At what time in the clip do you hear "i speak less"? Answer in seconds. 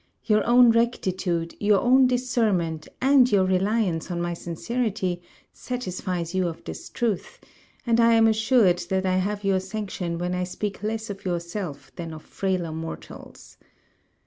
10.33-11.11